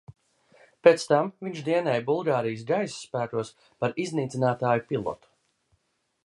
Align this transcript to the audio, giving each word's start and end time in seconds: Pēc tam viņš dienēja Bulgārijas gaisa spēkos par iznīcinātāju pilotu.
Pēc 0.85 1.03
tam 1.09 1.27
viņš 1.47 1.61
dienēja 1.67 2.03
Bulgārijas 2.07 2.63
gaisa 2.71 2.95
spēkos 3.03 3.53
par 3.85 3.95
iznīcinātāju 4.07 4.87
pilotu. 4.95 5.33